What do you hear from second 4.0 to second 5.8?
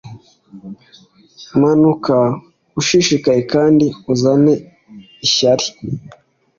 uzane ishyari